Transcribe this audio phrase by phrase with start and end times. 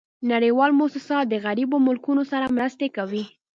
[0.31, 3.23] نړیوال موسسات د غریبو مملکتونو سره مرستي کوي